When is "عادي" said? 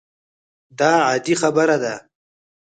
1.07-1.33